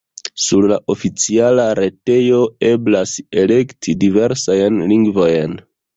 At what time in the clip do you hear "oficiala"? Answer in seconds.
0.93-1.65